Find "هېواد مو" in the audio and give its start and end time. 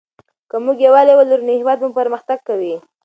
1.59-1.89